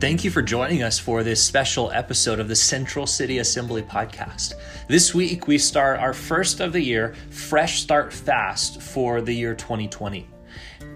Thank 0.00 0.22
you 0.22 0.30
for 0.30 0.42
joining 0.42 0.84
us 0.84 0.96
for 0.96 1.24
this 1.24 1.42
special 1.42 1.90
episode 1.90 2.38
of 2.38 2.46
the 2.46 2.54
Central 2.54 3.04
City 3.04 3.38
Assembly 3.38 3.82
podcast. 3.82 4.54
This 4.86 5.12
week, 5.12 5.48
we 5.48 5.58
start 5.58 5.98
our 5.98 6.14
first 6.14 6.60
of 6.60 6.72
the 6.72 6.80
year 6.80 7.16
Fresh 7.30 7.80
Start 7.80 8.12
Fast 8.12 8.80
for 8.80 9.20
the 9.20 9.32
year 9.32 9.56
2020. 9.56 10.24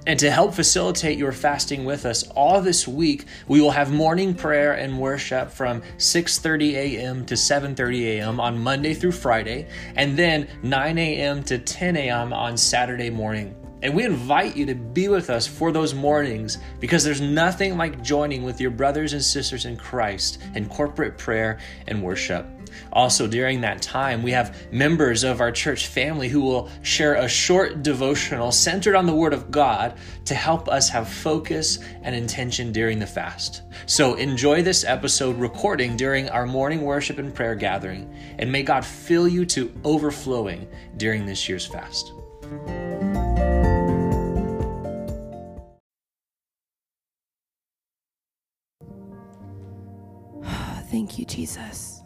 And 0.07 0.21
to 0.21 0.30
help 0.30 0.54
facilitate 0.54 1.19
your 1.19 1.33
fasting 1.33 1.84
with 1.84 2.07
us 2.07 2.29
all 2.37 2.61
this 2.61 2.87
week, 2.87 3.25
we 3.48 3.61
will 3.61 3.73
have 3.73 3.91
morning 3.91 4.37
prayer 4.37 4.75
and 4.75 5.01
worship 5.01 5.50
from 5.50 5.82
6:30 5.96 6.75
a.m. 6.75 7.27
to 7.27 7.34
7:30 7.34 8.03
a.m. 8.03 8.39
on 8.39 8.57
Monday 8.57 8.95
through 8.95 9.12
Friday, 9.12 9.66
and 9.96 10.16
then 10.16 10.46
9 10.62 10.98
a.m. 10.98 11.43
to 11.43 11.59
10 11.59 11.96
a.m. 11.96 12.32
on 12.32 12.57
Saturday 12.57 13.11
morning. 13.11 13.57
And 13.83 13.95
we 13.95 14.05
invite 14.05 14.57
you 14.57 14.64
to 14.67 14.75
be 14.75 15.09
with 15.09 15.29
us 15.29 15.46
for 15.46 15.73
those 15.73 15.93
mornings 15.93 16.59
because 16.79 17.03
there's 17.03 17.21
nothing 17.21 17.77
like 17.77 18.02
joining 18.02 18.45
with 18.45 18.61
your 18.61 18.70
brothers 18.70 19.12
and 19.12 19.23
sisters 19.23 19.65
in 19.65 19.77
Christ 19.77 20.41
in 20.55 20.69
corporate 20.69 21.19
prayer 21.19 21.59
and 21.89 22.03
worship. 22.03 22.47
Also, 22.92 23.27
during 23.27 23.61
that 23.61 23.83
time, 23.83 24.23
we 24.23 24.30
have 24.30 24.56
members 24.73 25.25
of 25.25 25.41
our 25.41 25.53
church 25.53 25.87
family 25.89 26.29
who 26.29 26.41
will 26.41 26.70
share 26.83 27.16
a 27.16 27.29
short 27.29 27.83
devotional 27.83 28.53
centered 28.53 28.95
on 28.95 29.06
the 29.06 29.15
Word 29.15 29.34
of 29.34 29.51
God 29.51 29.98
to 30.25 30.34
help 30.34 30.69
us 30.69 30.89
have 30.89 31.09
focus 31.09 31.78
and 32.03 32.14
intention 32.14 32.73
during 32.73 32.98
the 32.98 33.06
fast. 33.06 33.62
So, 33.87 34.14
enjoy 34.14 34.62
this 34.62 34.84
episode 34.84 35.39
recording 35.39 35.97
during 35.97 36.28
our 36.28 36.47
morning 36.47 36.83
worship 36.83 37.19
and 37.19 37.34
prayer 37.34 37.55
gathering, 37.55 38.14
and 38.39 38.51
may 38.51 38.62
God 38.62 38.84
fill 38.84 39.28
you 39.28 39.45
to 39.47 39.73
overflowing 39.84 40.69
during 40.97 41.27
this 41.27 41.48
year's 41.48 41.67
fast. 41.67 42.12
Thank 50.93 51.19
you, 51.19 51.25
Jesus. 51.25 52.03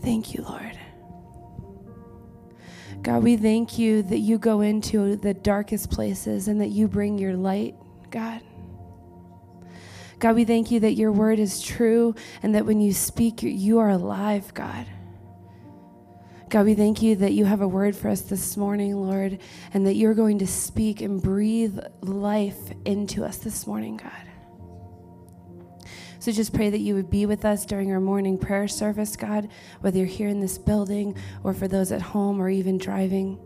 Thank 0.00 0.32
you, 0.32 0.42
Lord. 0.42 0.78
God, 3.02 3.22
we 3.22 3.36
thank 3.36 3.78
you 3.78 4.02
that 4.04 4.20
you 4.20 4.38
go 4.38 4.62
into 4.62 5.16
the 5.16 5.34
darkest 5.34 5.90
places 5.90 6.48
and 6.48 6.62
that 6.62 6.68
you 6.68 6.88
bring 6.88 7.18
your 7.18 7.34
light, 7.34 7.74
God. 8.10 8.40
God, 10.18 10.34
we 10.34 10.46
thank 10.46 10.70
you 10.70 10.80
that 10.80 10.94
your 10.94 11.12
word 11.12 11.38
is 11.38 11.60
true 11.60 12.14
and 12.42 12.54
that 12.54 12.64
when 12.64 12.80
you 12.80 12.94
speak, 12.94 13.42
you 13.42 13.80
are 13.80 13.90
alive, 13.90 14.54
God. 14.54 14.86
God, 16.48 16.64
we 16.64 16.74
thank 16.74 17.02
you 17.02 17.16
that 17.16 17.32
you 17.32 17.44
have 17.44 17.60
a 17.60 17.68
word 17.68 17.96
for 17.96 18.08
us 18.08 18.22
this 18.22 18.56
morning, 18.56 18.96
Lord, 18.96 19.40
and 19.74 19.86
that 19.86 19.96
you're 19.96 20.14
going 20.14 20.38
to 20.38 20.46
speak 20.46 21.02
and 21.02 21.20
breathe 21.20 21.78
life 22.00 22.72
into 22.86 23.26
us 23.26 23.36
this 23.36 23.66
morning, 23.66 23.98
God. 23.98 24.27
So 26.28 26.32
just 26.32 26.52
pray 26.52 26.68
that 26.68 26.80
you 26.80 26.94
would 26.94 27.08
be 27.08 27.24
with 27.24 27.46
us 27.46 27.64
during 27.64 27.90
our 27.90 28.00
morning 28.00 28.36
prayer 28.36 28.68
service, 28.68 29.16
God, 29.16 29.48
whether 29.80 29.96
you're 29.96 30.06
here 30.06 30.28
in 30.28 30.40
this 30.40 30.58
building 30.58 31.16
or 31.42 31.54
for 31.54 31.66
those 31.66 31.90
at 31.90 32.02
home 32.02 32.38
or 32.38 32.50
even 32.50 32.76
driving. 32.76 33.38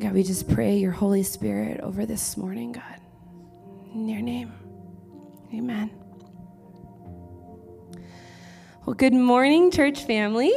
God, 0.00 0.14
we 0.14 0.22
just 0.22 0.48
pray 0.48 0.78
your 0.78 0.92
Holy 0.92 1.22
Spirit 1.22 1.80
over 1.80 2.06
this 2.06 2.38
morning, 2.38 2.72
God. 2.72 2.98
In 3.92 4.08
your 4.08 4.22
name, 4.22 4.50
amen. 5.52 5.90
Well, 8.86 8.94
good 8.94 9.12
morning, 9.12 9.70
church 9.70 10.04
family. 10.04 10.54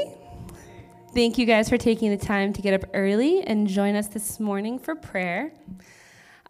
Thank 1.14 1.38
you 1.38 1.46
guys 1.46 1.68
for 1.68 1.78
taking 1.78 2.10
the 2.10 2.26
time 2.26 2.54
to 2.54 2.62
get 2.62 2.74
up 2.74 2.90
early 2.94 3.42
and 3.42 3.68
join 3.68 3.96
us 3.96 4.08
this 4.08 4.40
morning 4.40 4.80
for 4.80 4.96
prayer. 4.96 5.52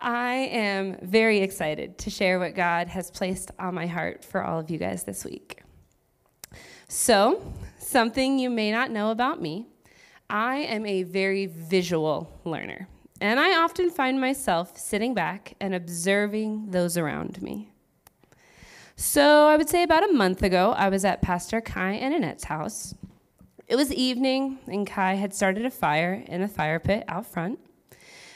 I 0.05 0.33
am 0.51 0.97
very 1.01 1.39
excited 1.39 1.97
to 1.97 2.11
share 2.11 2.37
what 2.37 2.53
God 2.53 2.89
has 2.89 3.09
placed 3.09 3.49
on 3.57 3.73
my 3.73 3.87
heart 3.87 4.23
for 4.23 4.43
all 4.43 4.59
of 4.59 4.69
you 4.69 4.77
guys 4.77 5.03
this 5.03 5.25
week. 5.25 5.63
So, 6.87 7.41
something 7.79 8.37
you 8.37 8.51
may 8.51 8.71
not 8.71 8.91
know 8.91 9.09
about 9.09 9.41
me 9.41 9.65
I 10.29 10.57
am 10.57 10.85
a 10.85 11.01
very 11.01 11.47
visual 11.47 12.39
learner, 12.43 12.87
and 13.19 13.39
I 13.39 13.57
often 13.57 13.89
find 13.89 14.21
myself 14.21 14.77
sitting 14.77 15.15
back 15.15 15.55
and 15.59 15.73
observing 15.73 16.69
those 16.69 16.97
around 16.97 17.41
me. 17.41 17.71
So, 18.95 19.47
I 19.47 19.57
would 19.57 19.69
say 19.69 19.81
about 19.81 20.07
a 20.07 20.13
month 20.13 20.43
ago, 20.43 20.75
I 20.77 20.89
was 20.89 21.03
at 21.03 21.23
Pastor 21.23 21.61
Kai 21.61 21.93
and 21.93 22.13
Annette's 22.13 22.43
house. 22.43 22.93
It 23.67 23.75
was 23.75 23.91
evening, 23.91 24.59
and 24.67 24.85
Kai 24.85 25.15
had 25.15 25.33
started 25.33 25.65
a 25.65 25.71
fire 25.71 26.23
in 26.27 26.41
the 26.41 26.47
fire 26.47 26.79
pit 26.79 27.05
out 27.07 27.25
front 27.25 27.57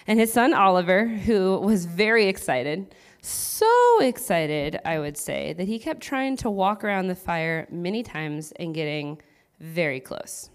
and 0.09 0.19
his 0.19 0.33
son 0.33 0.55
Oliver, 0.55 1.05
who 1.05 1.59
was 1.59 1.85
very 1.85 2.25
excited, 2.25 2.95
so 3.21 3.99
excited, 4.01 4.79
I 4.83 4.97
would 4.97 5.15
say, 5.15 5.53
that 5.53 5.67
he 5.67 5.77
kept 5.77 6.01
trying 6.01 6.35
to 6.37 6.49
walk 6.49 6.83
around 6.83 7.07
the 7.07 7.15
fire 7.15 7.67
many 7.69 8.01
times 8.01 8.51
and 8.55 8.73
getting 8.73 9.21
very 9.59 9.99
close. 9.99 10.49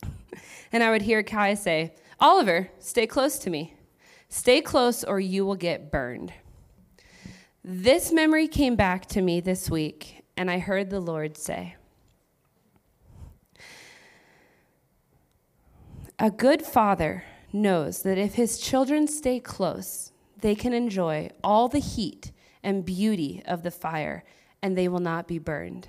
and 0.72 0.84
I 0.84 0.92
would 0.92 1.02
hear 1.02 1.24
Kai 1.24 1.54
say, 1.54 1.92
Oliver, 2.20 2.70
stay 2.78 3.08
close 3.08 3.40
to 3.40 3.50
me. 3.50 3.74
Stay 4.28 4.60
close 4.60 5.02
or 5.02 5.18
you 5.18 5.44
will 5.44 5.56
get 5.56 5.90
burned. 5.90 6.32
This 7.64 8.12
memory 8.12 8.46
came 8.46 8.76
back 8.76 9.06
to 9.06 9.20
me 9.20 9.40
this 9.40 9.68
week, 9.68 10.22
and 10.36 10.48
I 10.48 10.60
heard 10.60 10.88
the 10.88 11.00
Lord 11.00 11.36
say, 11.36 11.74
A 16.20 16.30
good 16.30 16.62
father 16.62 17.24
knows 17.52 18.02
that 18.02 18.18
if 18.18 18.34
his 18.34 18.58
children 18.58 19.06
stay 19.06 19.40
close, 19.40 20.12
they 20.40 20.54
can 20.54 20.72
enjoy 20.72 21.30
all 21.42 21.68
the 21.68 21.78
heat 21.78 22.32
and 22.62 22.84
beauty 22.84 23.42
of 23.46 23.62
the 23.62 23.70
fire, 23.70 24.24
and 24.62 24.76
they 24.76 24.88
will 24.88 25.00
not 25.00 25.26
be 25.26 25.38
burned. 25.38 25.88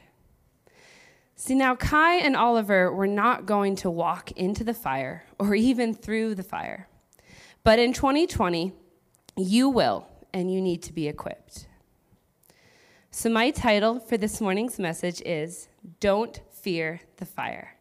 See, 1.35 1.55
now 1.55 1.75
Kai 1.75 2.15
and 2.15 2.35
Oliver 2.35 2.91
were 2.91 3.07
not 3.07 3.45
going 3.45 3.75
to 3.77 3.89
walk 3.89 4.31
into 4.33 4.63
the 4.63 4.73
fire 4.73 5.23
or 5.39 5.55
even 5.55 5.93
through 5.93 6.35
the 6.35 6.43
fire. 6.43 6.89
But 7.63 7.79
in 7.79 7.93
2020, 7.93 8.73
you 9.37 9.69
will, 9.69 10.07
and 10.33 10.51
you 10.51 10.61
need 10.61 10.83
to 10.83 10.93
be 10.93 11.07
equipped. 11.07 11.67
So, 13.11 13.29
my 13.29 13.51
title 13.51 13.99
for 13.99 14.17
this 14.17 14.39
morning's 14.39 14.79
message 14.79 15.21
is 15.25 15.67
Don't 15.99 16.41
Fear 16.51 17.01
the 17.17 17.25
Fire. 17.25 17.78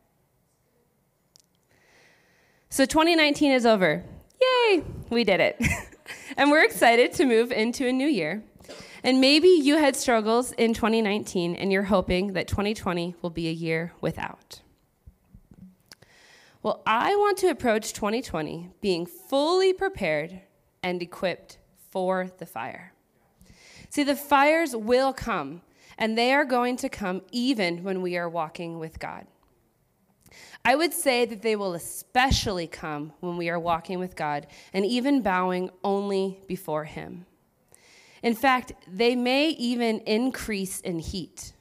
So 2.71 2.85
2019 2.85 3.53
is 3.53 3.65
over. 3.65 4.05
Yay, 4.41 4.85
we 5.09 5.25
did 5.25 5.41
it. 5.41 5.61
and 6.37 6.51
we're 6.51 6.65
excited 6.65 7.13
to 7.15 7.25
move 7.25 7.51
into 7.51 7.87
a 7.87 7.93
new 7.93 8.07
year. 8.07 8.43
And 9.03 9.21
maybe 9.21 9.49
you 9.49 9.79
had 9.79 9.97
struggles 9.97 10.53
in 10.53 10.75
2019 10.75 11.55
and 11.55 11.73
you're 11.73 11.85
hoping 11.85 12.35
that 12.35 12.47
2020 12.47 13.15
will 13.23 13.31
be 13.31 13.49
a 13.49 13.53
year 13.53 13.93
without. 14.03 14.61
Well, 16.63 16.83
I 16.87 17.17
want 17.17 17.39
to 17.39 17.49
approach 17.49 17.95
2020 17.95 18.71
being 18.83 19.07
fully 19.07 19.73
prepared 19.73 20.43
and 20.83 21.01
equipped 21.01 21.57
for 21.91 22.31
the 22.37 22.47
fire. 22.47 22.93
See, 23.89 24.03
the 24.03 24.17
fires 24.17 24.77
will 24.77 25.15
come, 25.15 25.63
and 25.97 26.19
they 26.19 26.35
are 26.35 26.45
going 26.45 26.77
to 26.79 26.91
come 26.91 27.23
even 27.33 27.83
when 27.83 28.03
we 28.03 28.19
are 28.19 28.29
walking 28.29 28.79
with 28.79 28.99
God. 28.99 29.27
I 30.65 30.75
would 30.75 30.93
say 30.93 31.25
that 31.25 31.43
they 31.43 31.57
will 31.57 31.75
especially 31.75 32.67
come 32.67 33.13
when 33.21 33.37
we 33.37 33.49
are 33.49 33.59
walking 33.59 33.99
with 33.99 34.17
God 34.17 34.47
and 34.73 34.85
even 34.85 35.23
bowing 35.23 35.71
only 35.83 36.41
before 36.47 36.85
Him. 36.85 37.27
In 38.23 38.35
fact, 38.35 38.73
they 38.87 39.15
may 39.15 39.51
even 39.51 40.01
increase 40.01 40.81
in 40.81 40.99
heat. 40.99 41.53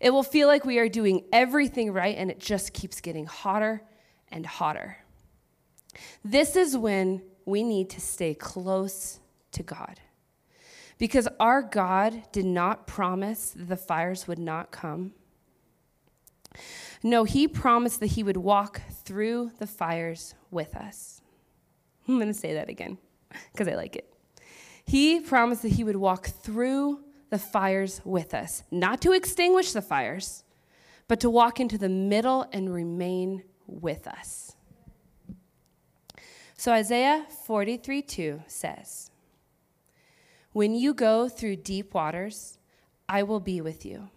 It 0.00 0.10
will 0.10 0.22
feel 0.22 0.46
like 0.46 0.64
we 0.64 0.78
are 0.78 0.88
doing 0.88 1.24
everything 1.32 1.92
right 1.92 2.16
and 2.16 2.30
it 2.30 2.38
just 2.38 2.72
keeps 2.72 3.00
getting 3.00 3.26
hotter 3.26 3.82
and 4.30 4.46
hotter. 4.46 4.98
This 6.24 6.54
is 6.54 6.76
when 6.76 7.22
we 7.44 7.62
need 7.62 7.90
to 7.90 8.00
stay 8.00 8.34
close 8.34 9.18
to 9.52 9.62
God. 9.62 10.00
Because 10.98 11.28
our 11.40 11.62
God 11.62 12.24
did 12.32 12.44
not 12.44 12.86
promise 12.86 13.50
that 13.50 13.68
the 13.68 13.76
fires 13.76 14.26
would 14.28 14.38
not 14.38 14.70
come. 14.70 15.12
No, 17.02 17.24
he 17.24 17.46
promised 17.46 18.00
that 18.00 18.06
he 18.08 18.22
would 18.22 18.36
walk 18.36 18.82
through 19.04 19.52
the 19.58 19.66
fires 19.66 20.34
with 20.50 20.76
us. 20.76 21.20
I'm 22.08 22.16
going 22.16 22.28
to 22.28 22.34
say 22.34 22.54
that 22.54 22.68
again 22.68 22.98
because 23.52 23.68
I 23.68 23.74
like 23.74 23.96
it. 23.96 24.12
He 24.84 25.20
promised 25.20 25.62
that 25.62 25.72
he 25.72 25.84
would 25.84 25.96
walk 25.96 26.26
through 26.26 27.00
the 27.30 27.38
fires 27.38 28.00
with 28.04 28.32
us, 28.32 28.62
not 28.70 29.02
to 29.02 29.12
extinguish 29.12 29.72
the 29.72 29.82
fires, 29.82 30.44
but 31.08 31.20
to 31.20 31.28
walk 31.28 31.60
into 31.60 31.76
the 31.76 31.88
middle 31.88 32.46
and 32.52 32.72
remain 32.72 33.42
with 33.66 34.06
us. 34.08 34.56
So 36.56 36.72
Isaiah 36.72 37.26
43 37.46 38.02
2 38.02 38.42
says, 38.46 39.10
When 40.52 40.74
you 40.74 40.94
go 40.94 41.28
through 41.28 41.56
deep 41.56 41.94
waters, 41.94 42.58
I 43.08 43.22
will 43.22 43.40
be 43.40 43.60
with 43.60 43.86
you. 43.86 44.08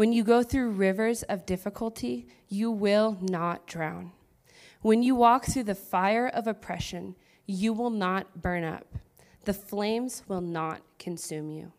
When 0.00 0.14
you 0.14 0.24
go 0.24 0.42
through 0.42 0.70
rivers 0.70 1.24
of 1.24 1.44
difficulty, 1.44 2.26
you 2.48 2.70
will 2.70 3.18
not 3.20 3.66
drown. 3.66 4.12
When 4.80 5.02
you 5.02 5.14
walk 5.14 5.44
through 5.44 5.64
the 5.64 5.74
fire 5.74 6.26
of 6.26 6.46
oppression, 6.46 7.16
you 7.44 7.74
will 7.74 7.90
not 7.90 8.40
burn 8.40 8.64
up. 8.64 8.86
The 9.44 9.52
flames 9.52 10.22
will 10.26 10.40
not 10.40 10.80
consume 10.98 11.50
you. 11.50 11.72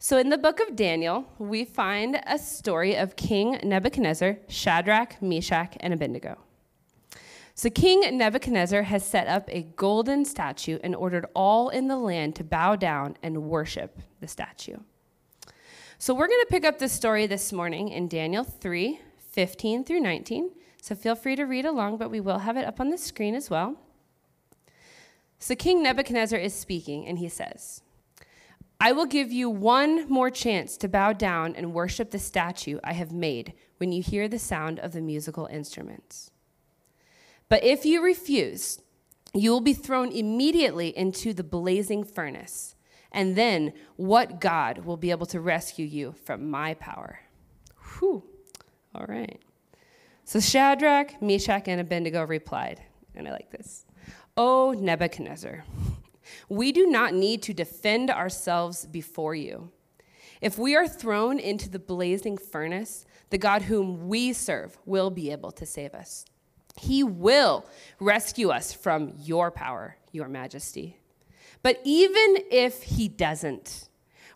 So, 0.00 0.18
in 0.18 0.30
the 0.30 0.36
book 0.36 0.58
of 0.58 0.74
Daniel, 0.74 1.32
we 1.38 1.64
find 1.64 2.20
a 2.26 2.36
story 2.36 2.96
of 2.96 3.14
King 3.14 3.60
Nebuchadnezzar, 3.62 4.38
Shadrach, 4.48 5.22
Meshach, 5.22 5.76
and 5.78 5.94
Abednego. 5.94 6.38
So, 7.58 7.68
King 7.70 8.16
Nebuchadnezzar 8.16 8.82
has 8.82 9.04
set 9.04 9.26
up 9.26 9.48
a 9.48 9.62
golden 9.62 10.24
statue 10.24 10.78
and 10.84 10.94
ordered 10.94 11.26
all 11.34 11.70
in 11.70 11.88
the 11.88 11.96
land 11.96 12.36
to 12.36 12.44
bow 12.44 12.76
down 12.76 13.16
and 13.20 13.50
worship 13.50 13.98
the 14.20 14.28
statue. 14.28 14.76
So, 15.98 16.14
we're 16.14 16.28
going 16.28 16.44
to 16.46 16.52
pick 16.52 16.64
up 16.64 16.78
the 16.78 16.88
story 16.88 17.26
this 17.26 17.52
morning 17.52 17.88
in 17.88 18.06
Daniel 18.06 18.44
3 18.44 19.00
15 19.32 19.82
through 19.82 19.98
19. 19.98 20.52
So, 20.80 20.94
feel 20.94 21.16
free 21.16 21.34
to 21.34 21.46
read 21.46 21.66
along, 21.66 21.98
but 21.98 22.12
we 22.12 22.20
will 22.20 22.38
have 22.38 22.56
it 22.56 22.64
up 22.64 22.78
on 22.78 22.90
the 22.90 22.96
screen 22.96 23.34
as 23.34 23.50
well. 23.50 23.74
So, 25.40 25.56
King 25.56 25.82
Nebuchadnezzar 25.82 26.38
is 26.38 26.54
speaking, 26.54 27.08
and 27.08 27.18
he 27.18 27.28
says, 27.28 27.82
I 28.80 28.92
will 28.92 29.06
give 29.06 29.32
you 29.32 29.50
one 29.50 30.08
more 30.08 30.30
chance 30.30 30.76
to 30.76 30.86
bow 30.86 31.12
down 31.12 31.56
and 31.56 31.74
worship 31.74 32.12
the 32.12 32.20
statue 32.20 32.78
I 32.84 32.92
have 32.92 33.10
made 33.10 33.52
when 33.78 33.90
you 33.90 34.00
hear 34.00 34.28
the 34.28 34.38
sound 34.38 34.78
of 34.78 34.92
the 34.92 35.00
musical 35.00 35.46
instruments. 35.46 36.30
But 37.48 37.64
if 37.64 37.84
you 37.84 38.02
refuse, 38.02 38.80
you 39.34 39.50
will 39.50 39.60
be 39.60 39.74
thrown 39.74 40.12
immediately 40.12 40.96
into 40.96 41.32
the 41.32 41.44
blazing 41.44 42.04
furnace. 42.04 42.74
And 43.12 43.36
then 43.36 43.72
what 43.96 44.40
God 44.40 44.84
will 44.84 44.96
be 44.96 45.10
able 45.10 45.26
to 45.26 45.40
rescue 45.40 45.86
you 45.86 46.14
from 46.24 46.50
my 46.50 46.74
power? 46.74 47.20
Whew. 47.98 48.22
All 48.94 49.06
right. 49.06 49.40
So 50.24 50.40
Shadrach, 50.40 51.22
Meshach, 51.22 51.68
and 51.68 51.80
Abednego 51.80 52.24
replied, 52.24 52.82
and 53.14 53.26
I 53.26 53.32
like 53.32 53.50
this 53.50 53.86
O 54.36 54.72
Nebuchadnezzar. 54.72 55.64
We 56.48 56.72
do 56.72 56.86
not 56.86 57.14
need 57.14 57.42
to 57.44 57.54
defend 57.54 58.10
ourselves 58.10 58.84
before 58.86 59.34
you. 59.34 59.70
If 60.40 60.58
we 60.58 60.76
are 60.76 60.86
thrown 60.86 61.38
into 61.38 61.68
the 61.68 61.78
blazing 61.78 62.36
furnace, 62.36 63.06
the 63.30 63.38
God 63.38 63.62
whom 63.62 64.08
we 64.08 64.32
serve 64.32 64.78
will 64.84 65.10
be 65.10 65.32
able 65.32 65.50
to 65.52 65.66
save 65.66 65.94
us. 65.94 66.24
He 66.78 67.02
will 67.02 67.66
rescue 68.00 68.50
us 68.50 68.72
from 68.72 69.12
your 69.16 69.50
power, 69.50 69.96
your 70.12 70.28
majesty. 70.28 70.98
But 71.62 71.80
even 71.84 72.36
if 72.50 72.82
he 72.82 73.08
doesn't, 73.08 73.88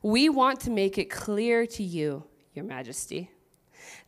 we 0.02 0.28
want 0.28 0.60
to 0.60 0.70
make 0.70 0.98
it 0.98 1.10
clear 1.10 1.66
to 1.66 1.82
you, 1.82 2.24
your 2.54 2.64
majesty, 2.64 3.30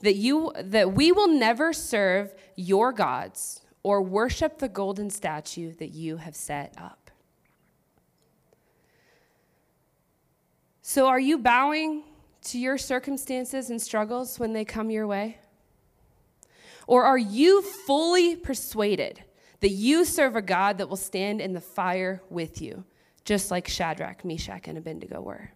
that 0.01 0.17
you 0.17 0.53
that 0.57 0.93
we 0.93 1.13
will 1.13 1.29
never 1.29 1.73
serve 1.73 2.35
your 2.57 2.93
gods 2.93 3.61
or 3.83 4.03
worship 4.03 4.59
the 4.59 4.69
golden 4.69 5.11
statue 5.11 5.73
that 5.75 5.91
you 5.91 6.17
have 6.17 6.35
set 6.35 6.75
up. 6.79 7.11
So, 10.83 11.07
are 11.07 11.21
you 11.21 11.39
bowing 11.39 12.05
to 12.45 12.59
your 12.59 12.77
circumstances 12.77 13.71
and 13.71 13.81
struggles 13.81 14.39
when 14.39 14.53
they 14.53 14.65
come 14.65 14.91
your 14.91 15.07
way? 15.07 15.39
Or 16.87 17.05
are 17.05 17.19
you 17.19 17.63
fully 17.63 18.37
persuaded 18.37 19.23
that 19.61 19.71
you 19.71 20.05
serve 20.05 20.37
a 20.37 20.43
God 20.43 20.79
that 20.79 20.89
will 20.89 20.97
stand 20.97 21.41
in 21.41 21.53
the 21.53 21.61
fire 21.61 22.23
with 22.29 22.61
you, 22.61 22.85
just 23.25 23.51
like 23.51 23.69
Shadrach, 23.69 24.25
Meshach, 24.25 24.69
and 24.69 24.77
Abednego 24.77 25.21
were? 25.21 25.51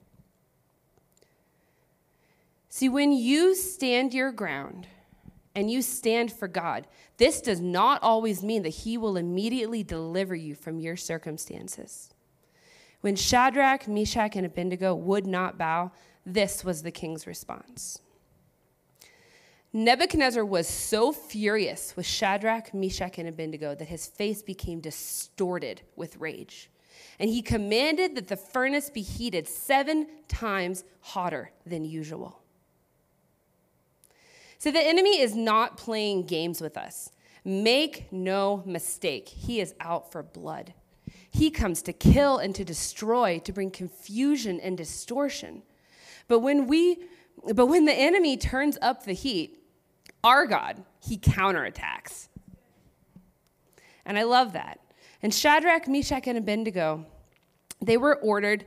See, 2.69 2.89
when 2.89 3.13
you 3.13 3.55
stand 3.55 4.15
your 4.15 4.31
ground 4.31 4.87
and 5.55 5.71
you 5.71 5.83
stand 5.83 6.33
for 6.33 6.49
God, 6.49 6.87
this 7.17 7.41
does 7.41 7.61
not 7.61 8.03
always 8.03 8.43
mean 8.43 8.63
that 8.63 8.69
He 8.71 8.97
will 8.97 9.17
immediately 9.17 9.83
deliver 9.83 10.35
you 10.35 10.55
from 10.55 10.79
your 10.79 10.97
circumstances. 10.97 12.11
When 13.01 13.17
Shadrach, 13.17 13.89
Meshach, 13.89 14.37
and 14.37 14.47
Abednego 14.47 14.95
would 14.95 15.27
not 15.27 15.59
bow, 15.59 15.93
this 16.27 16.65
was 16.65 16.83
the 16.83 16.91
king's 16.91 17.27
response. 17.27 18.01
Nebuchadnezzar 19.73 20.45
was 20.45 20.67
so 20.67 21.13
furious 21.13 21.95
with 21.95 22.07
Shadrach, 22.07 22.73
Meshach, 22.73 23.19
and 23.19 23.29
Abednego 23.29 23.75
that 23.75 23.89
his 23.89 24.07
face 24.07 24.41
became 24.43 24.81
distorted 24.81 25.83
with 25.95 26.17
rage. 26.17 26.71
And 27.19 27.29
he 27.29 27.43
commanded 27.43 28.15
that 28.17 28.29
the 28.29 28.37
furnace 28.37 28.89
be 28.89 29.03
heated 29.03 29.47
seven 29.47 30.07
times 30.27 30.85
hotter 31.01 31.51
than 31.67 31.85
usual. 31.85 32.41
So 34.59 34.71
the 34.71 34.81
enemy 34.81 35.21
is 35.21 35.37
not 35.37 35.77
playing 35.77 36.27
games 36.27 36.61
with 36.61 36.77
us. 36.77 37.11
Make 37.45 38.11
no 38.11 38.63
mistake, 38.67 39.29
he 39.29 39.61
is 39.61 39.75
out 39.81 40.11
for 40.11 40.23
blood. 40.23 40.75
He 41.31 41.51
comes 41.51 41.83
to 41.83 41.93
kill 41.93 42.39
and 42.39 42.55
to 42.55 42.65
destroy, 42.65 43.39
to 43.41 43.53
bring 43.53 43.71
confusion 43.71 44.61
and 44.61 44.77
distortion. 44.77 45.63
But 46.27 46.41
when 46.41 46.67
we 46.67 47.05
but 47.55 47.67
when 47.67 47.85
the 47.85 47.93
enemy 47.93 48.37
turns 48.37 48.79
up 48.83 49.05
the 49.05 49.13
heat, 49.13 49.63
our 50.25 50.47
God, 50.47 50.83
he 51.01 51.17
counterattacks. 51.17 52.29
And 54.05 54.19
I 54.19 54.23
love 54.23 54.53
that. 54.55 54.81
And 55.23 55.35
Shadrach, 55.35 55.89
Meshach, 55.89 56.27
and 56.27 56.39
Abednego, 56.39 57.07
they 57.81 57.97
were 57.97 58.17
ordered 58.17 58.65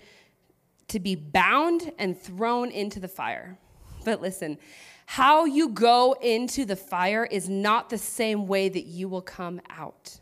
to 0.90 1.00
be 1.00 1.16
bound 1.16 1.92
and 1.98 2.20
thrown 2.20 2.70
into 2.70 3.00
the 3.00 3.08
fire. 3.08 3.58
But 4.04 4.22
listen, 4.22 4.58
how 5.06 5.46
you 5.46 5.70
go 5.70 6.16
into 6.22 6.66
the 6.66 6.76
fire 6.76 7.26
is 7.26 7.50
not 7.50 7.90
the 7.90 7.98
same 7.98 8.48
way 8.48 8.70
that 8.70 8.86
you 8.86 9.10
will 9.10 9.22
come 9.22 9.62
out. 9.70 10.20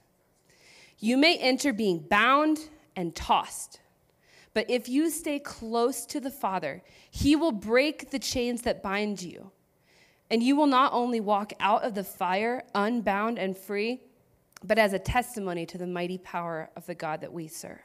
You 1.00 1.18
may 1.18 1.38
enter 1.38 1.74
being 1.74 2.00
bound 2.00 2.69
and 2.95 3.16
tossed. 3.16 3.80
But 4.54 4.69
if 4.69 4.90
you 4.90 5.10
stay 5.10 5.40
close 5.40 6.06
to 6.07 6.19
the 6.19 6.31
Father, 6.31 6.81
He 7.12 7.36
will 7.36 7.51
break 7.51 8.12
the 8.12 8.19
chains 8.19 8.63
that 8.63 8.84
bind 8.84 9.22
you. 9.22 9.51
And 10.31 10.44
you 10.44 10.56
will 10.56 10.68
not 10.68 10.94
only 10.94 11.19
walk 11.19 11.54
out 11.60 11.84
of 11.84 11.96
the 11.96 12.04
fire 12.04 12.63
unbound 12.75 13.40
and 13.40 13.57
free, 13.57 14.01
but 14.63 14.78
as 14.78 14.94
a 14.94 15.00
testimony 15.00 15.66
to 15.66 15.78
the 15.78 15.88
mighty 15.88 16.18
power 16.18 16.69
of 16.75 16.86
the 16.86 16.96
God 16.96 17.22
that 17.22 17.34
we 17.34 17.48
serve. 17.48 17.80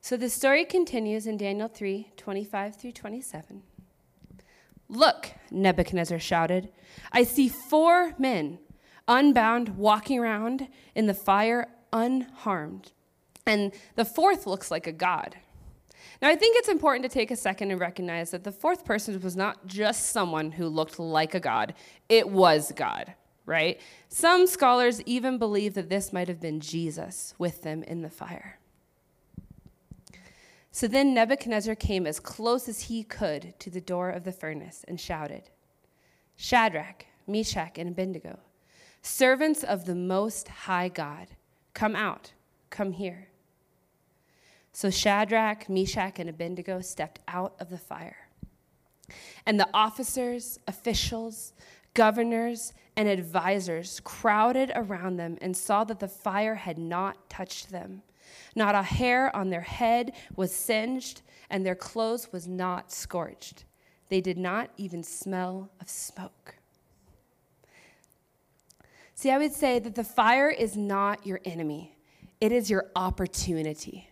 So 0.00 0.16
the 0.16 0.30
story 0.30 0.64
continues 0.64 1.26
in 1.26 1.36
Daniel 1.36 1.68
3 1.68 2.12
25 2.16 2.76
through 2.76 2.92
27. 2.92 3.62
Look, 4.88 5.32
Nebuchadnezzar 5.50 6.20
shouted, 6.20 6.68
I 7.10 7.24
see 7.24 7.48
four 7.48 8.14
men 8.18 8.60
unbound, 9.08 9.70
walking 9.70 10.18
around 10.18 10.68
in 10.94 11.06
the 11.06 11.14
fire 11.14 11.66
unharmed. 11.92 12.92
And 13.46 13.72
the 13.94 14.04
fourth 14.04 14.46
looks 14.46 14.70
like 14.70 14.86
a 14.86 14.92
god. 14.92 15.36
Now, 16.20 16.28
I 16.28 16.36
think 16.36 16.56
it's 16.56 16.68
important 16.68 17.04
to 17.04 17.08
take 17.08 17.30
a 17.30 17.36
second 17.36 17.70
and 17.70 17.80
recognize 17.80 18.30
that 18.30 18.42
the 18.42 18.52
fourth 18.52 18.84
person 18.84 19.20
was 19.20 19.36
not 19.36 19.66
just 19.66 20.10
someone 20.10 20.52
who 20.52 20.66
looked 20.66 20.98
like 20.98 21.34
a 21.34 21.40
god, 21.40 21.74
it 22.08 22.28
was 22.28 22.72
God, 22.74 23.14
right? 23.44 23.80
Some 24.08 24.46
scholars 24.46 25.02
even 25.02 25.38
believe 25.38 25.74
that 25.74 25.90
this 25.90 26.12
might 26.12 26.28
have 26.28 26.40
been 26.40 26.60
Jesus 26.60 27.34
with 27.38 27.62
them 27.62 27.82
in 27.82 28.02
the 28.02 28.10
fire. 28.10 28.58
So 30.72 30.86
then 30.86 31.14
Nebuchadnezzar 31.14 31.74
came 31.74 32.06
as 32.06 32.20
close 32.20 32.68
as 32.68 32.82
he 32.82 33.02
could 33.02 33.58
to 33.60 33.70
the 33.70 33.80
door 33.80 34.10
of 34.10 34.24
the 34.24 34.32
furnace 34.32 34.84
and 34.88 35.00
shouted, 35.00 35.50
Shadrach, 36.36 37.06
Meshach, 37.26 37.78
and 37.78 37.88
Abednego, 37.88 38.38
Servants 39.02 39.62
of 39.62 39.86
the 39.86 39.94
Most 39.94 40.48
High 40.48 40.88
God, 40.88 41.28
come 41.72 41.96
out, 41.96 42.32
come 42.70 42.92
here. 42.92 43.28
So 44.76 44.90
Shadrach, 44.90 45.70
Meshach, 45.70 46.18
and 46.18 46.28
Abednego 46.28 46.82
stepped 46.82 47.20
out 47.28 47.54
of 47.60 47.70
the 47.70 47.78
fire. 47.78 48.28
And 49.46 49.58
the 49.58 49.70
officers, 49.72 50.58
officials, 50.68 51.54
governors, 51.94 52.74
and 52.94 53.08
advisors 53.08 54.00
crowded 54.04 54.72
around 54.74 55.16
them 55.16 55.38
and 55.40 55.56
saw 55.56 55.84
that 55.84 55.98
the 55.98 56.08
fire 56.08 56.56
had 56.56 56.76
not 56.76 57.30
touched 57.30 57.70
them. 57.70 58.02
Not 58.54 58.74
a 58.74 58.82
hair 58.82 59.34
on 59.34 59.48
their 59.48 59.62
head 59.62 60.12
was 60.36 60.54
singed, 60.54 61.22
and 61.48 61.64
their 61.64 61.74
clothes 61.74 62.30
was 62.30 62.46
not 62.46 62.92
scorched. 62.92 63.64
They 64.10 64.20
did 64.20 64.36
not 64.36 64.68
even 64.76 65.02
smell 65.02 65.70
of 65.80 65.88
smoke. 65.88 66.56
See, 69.14 69.30
I 69.30 69.38
would 69.38 69.54
say 69.54 69.78
that 69.78 69.94
the 69.94 70.04
fire 70.04 70.50
is 70.50 70.76
not 70.76 71.26
your 71.26 71.40
enemy, 71.46 71.96
it 72.42 72.52
is 72.52 72.68
your 72.68 72.90
opportunity. 72.94 74.10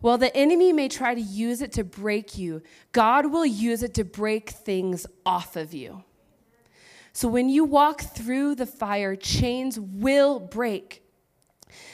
While 0.00 0.18
the 0.18 0.34
enemy 0.36 0.72
may 0.72 0.88
try 0.88 1.14
to 1.14 1.20
use 1.20 1.60
it 1.60 1.72
to 1.72 1.84
break 1.84 2.38
you, 2.38 2.62
God 2.92 3.32
will 3.32 3.46
use 3.46 3.82
it 3.82 3.94
to 3.94 4.04
break 4.04 4.50
things 4.50 5.06
off 5.26 5.56
of 5.56 5.74
you. 5.74 6.04
So 7.12 7.26
when 7.26 7.48
you 7.48 7.64
walk 7.64 8.00
through 8.00 8.54
the 8.54 8.66
fire, 8.66 9.16
chains 9.16 9.78
will 9.80 10.38
break. 10.38 11.02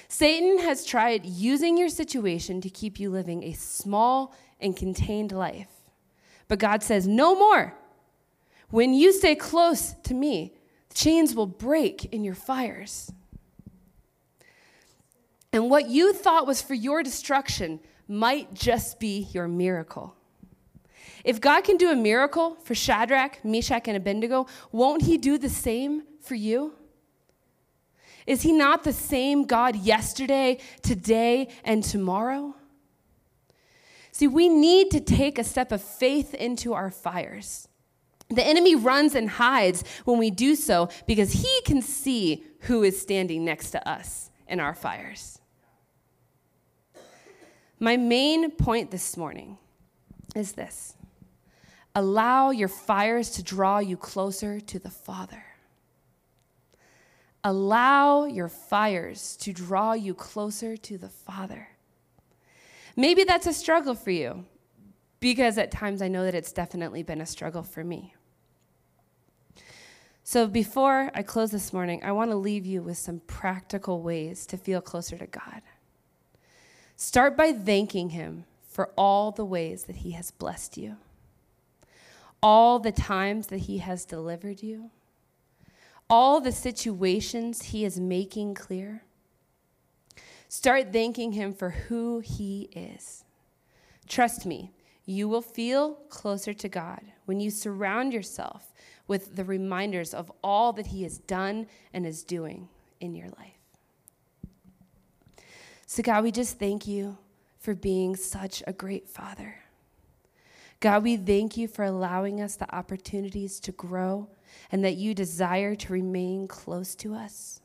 Satan 0.08 0.58
has 0.58 0.84
tried 0.84 1.24
using 1.24 1.78
your 1.78 1.88
situation 1.88 2.60
to 2.60 2.68
keep 2.68 3.00
you 3.00 3.10
living 3.10 3.42
a 3.42 3.52
small 3.52 4.34
and 4.60 4.76
contained 4.76 5.32
life. 5.32 5.70
But 6.46 6.58
God 6.58 6.82
says, 6.82 7.06
no 7.06 7.34
more. 7.34 7.74
When 8.68 8.92
you 8.92 9.12
stay 9.12 9.34
close 9.34 9.94
to 10.04 10.14
me, 10.14 10.54
Chains 10.94 11.34
will 11.34 11.46
break 11.46 12.06
in 12.06 12.22
your 12.22 12.36
fires. 12.36 13.12
And 15.52 15.68
what 15.68 15.88
you 15.88 16.12
thought 16.12 16.46
was 16.46 16.62
for 16.62 16.74
your 16.74 17.02
destruction 17.02 17.80
might 18.08 18.54
just 18.54 19.00
be 19.00 19.28
your 19.32 19.48
miracle. 19.48 20.14
If 21.24 21.40
God 21.40 21.64
can 21.64 21.76
do 21.76 21.90
a 21.90 21.96
miracle 21.96 22.56
for 22.62 22.74
Shadrach, 22.74 23.44
Meshach, 23.44 23.88
and 23.88 23.96
Abednego, 23.96 24.46
won't 24.72 25.02
He 25.02 25.16
do 25.16 25.38
the 25.38 25.48
same 25.48 26.02
for 26.20 26.34
you? 26.34 26.74
Is 28.26 28.42
He 28.42 28.52
not 28.52 28.84
the 28.84 28.92
same 28.92 29.44
God 29.44 29.76
yesterday, 29.76 30.58
today, 30.82 31.48
and 31.64 31.82
tomorrow? 31.82 32.54
See, 34.12 34.28
we 34.28 34.48
need 34.48 34.90
to 34.92 35.00
take 35.00 35.38
a 35.38 35.44
step 35.44 35.72
of 35.72 35.82
faith 35.82 36.34
into 36.34 36.72
our 36.72 36.90
fires. 36.90 37.68
The 38.28 38.46
enemy 38.46 38.74
runs 38.74 39.14
and 39.14 39.28
hides 39.28 39.82
when 40.04 40.18
we 40.18 40.30
do 40.30 40.54
so 40.54 40.88
because 41.06 41.32
he 41.32 41.60
can 41.64 41.82
see 41.82 42.44
who 42.60 42.82
is 42.82 43.00
standing 43.00 43.44
next 43.44 43.72
to 43.72 43.88
us 43.88 44.30
in 44.48 44.60
our 44.60 44.74
fires. 44.74 45.40
My 47.80 47.96
main 47.96 48.50
point 48.52 48.90
this 48.90 49.16
morning 49.16 49.58
is 50.34 50.52
this 50.52 50.96
allow 51.94 52.50
your 52.50 52.68
fires 52.68 53.30
to 53.30 53.42
draw 53.42 53.78
you 53.78 53.96
closer 53.96 54.60
to 54.60 54.78
the 54.78 54.90
Father. 54.90 55.44
Allow 57.42 58.24
your 58.24 58.48
fires 58.48 59.36
to 59.36 59.52
draw 59.52 59.92
you 59.92 60.14
closer 60.14 60.76
to 60.78 60.96
the 60.96 61.10
Father. 61.10 61.68
Maybe 62.96 63.24
that's 63.24 63.46
a 63.46 63.52
struggle 63.52 63.94
for 63.94 64.10
you 64.10 64.44
because 65.20 65.58
at 65.58 65.70
times 65.70 66.00
I 66.00 66.08
know 66.08 66.24
that 66.24 66.34
it's 66.34 66.52
definitely 66.52 67.02
been 67.02 67.20
a 67.20 67.26
struggle 67.26 67.62
for 67.62 67.84
me. 67.84 68.14
So 70.22 70.46
before 70.46 71.10
I 71.14 71.22
close 71.22 71.50
this 71.50 71.72
morning, 71.72 72.02
I 72.02 72.12
want 72.12 72.30
to 72.30 72.36
leave 72.36 72.64
you 72.64 72.82
with 72.82 72.96
some 72.96 73.20
practical 73.26 74.00
ways 74.00 74.46
to 74.46 74.56
feel 74.56 74.80
closer 74.80 75.18
to 75.18 75.26
God. 75.26 75.60
Start 76.96 77.36
by 77.36 77.52
thanking 77.52 78.10
Him 78.10 78.44
for 78.68 78.90
all 78.96 79.30
the 79.30 79.44
ways 79.44 79.84
that 79.84 79.96
He 79.96 80.12
has 80.12 80.30
blessed 80.30 80.76
you, 80.76 80.96
all 82.42 82.78
the 82.78 82.92
times 82.92 83.48
that 83.48 83.60
He 83.60 83.78
has 83.78 84.04
delivered 84.04 84.62
you, 84.62 84.90
all 86.08 86.40
the 86.40 86.52
situations 86.52 87.62
He 87.62 87.84
is 87.84 87.98
making 87.98 88.54
clear. 88.54 89.02
Start 90.48 90.92
thanking 90.92 91.32
Him 91.32 91.52
for 91.52 91.70
who 91.70 92.20
He 92.20 92.68
is. 92.72 93.24
Trust 94.08 94.46
me, 94.46 94.70
you 95.06 95.28
will 95.28 95.42
feel 95.42 95.94
closer 96.08 96.54
to 96.54 96.68
God 96.68 97.00
when 97.24 97.40
you 97.40 97.50
surround 97.50 98.12
yourself 98.12 98.72
with 99.06 99.36
the 99.36 99.44
reminders 99.44 100.14
of 100.14 100.30
all 100.42 100.72
that 100.74 100.86
He 100.86 101.02
has 101.02 101.18
done 101.18 101.66
and 101.92 102.06
is 102.06 102.22
doing 102.22 102.68
in 103.00 103.14
your 103.14 103.28
life. 103.30 103.63
So, 105.94 106.02
God, 106.02 106.24
we 106.24 106.32
just 106.32 106.58
thank 106.58 106.88
you 106.88 107.18
for 107.60 107.72
being 107.72 108.16
such 108.16 108.64
a 108.66 108.72
great 108.72 109.08
Father. 109.08 109.54
God, 110.80 111.04
we 111.04 111.16
thank 111.16 111.56
you 111.56 111.68
for 111.68 111.84
allowing 111.84 112.40
us 112.40 112.56
the 112.56 112.74
opportunities 112.74 113.60
to 113.60 113.70
grow 113.70 114.28
and 114.72 114.84
that 114.84 114.96
you 114.96 115.14
desire 115.14 115.76
to 115.76 115.92
remain 115.92 116.48
close 116.48 116.96
to 116.96 117.14
us. 117.14 117.60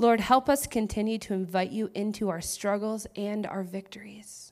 Lord, 0.00 0.18
help 0.18 0.48
us 0.48 0.66
continue 0.66 1.18
to 1.18 1.34
invite 1.34 1.70
you 1.70 1.88
into 1.94 2.30
our 2.30 2.40
struggles 2.40 3.06
and 3.14 3.46
our 3.46 3.62
victories. 3.62 4.50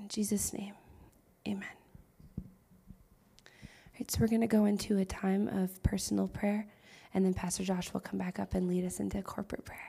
In 0.00 0.08
Jesus' 0.08 0.52
name, 0.52 0.74
amen. 1.46 1.62
All 2.40 2.44
right, 4.00 4.10
so 4.10 4.18
we're 4.20 4.26
going 4.26 4.40
to 4.40 4.48
go 4.48 4.64
into 4.64 4.98
a 4.98 5.04
time 5.04 5.46
of 5.46 5.80
personal 5.84 6.26
prayer, 6.26 6.66
and 7.14 7.24
then 7.24 7.34
Pastor 7.34 7.62
Josh 7.62 7.92
will 7.92 8.00
come 8.00 8.18
back 8.18 8.40
up 8.40 8.54
and 8.54 8.66
lead 8.66 8.84
us 8.84 8.98
into 8.98 9.22
corporate 9.22 9.64
prayer. 9.64 9.87